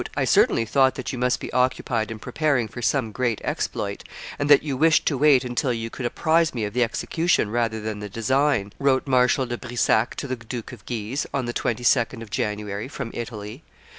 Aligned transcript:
"I 0.17 0.25
certainly 0.25 0.65
thought 0.65 0.95
that 0.95 1.13
you 1.13 1.19
must 1.19 1.39
be 1.39 1.53
occupied 1.53 2.09
in 2.09 2.17
preparing 2.17 2.67
for 2.67 2.81
some 2.81 3.11
great 3.11 3.39
exploit, 3.43 4.03
and 4.39 4.49
that 4.49 4.63
you 4.63 4.75
wished 4.75 5.05
to 5.05 5.17
wait 5.19 5.45
until 5.45 5.71
you 5.71 5.91
could 5.91 6.07
apprise 6.07 6.55
me 6.55 6.65
of 6.65 6.73
the 6.73 6.81
execution 6.83 7.51
rather 7.51 7.79
than 7.79 7.99
the 7.99 8.09
design," 8.09 8.73
wrote 8.79 9.05
Marshal 9.05 9.45
de 9.45 9.59
Brissac 9.59 10.15
to 10.15 10.27
the 10.27 10.35
Duke 10.37 10.71
of 10.71 10.87
Guise, 10.87 11.27
on 11.35 11.45
the 11.45 11.53
22d 11.53 12.19
of 12.23 12.31
January, 12.31 12.87
from 12.87 13.11
Italy. 13.13 13.61